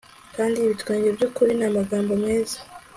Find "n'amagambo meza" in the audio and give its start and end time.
1.59-2.57